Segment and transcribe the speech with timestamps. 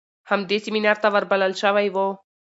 [0.29, 1.97] هم دې سمينار ته ور بلل شوى و.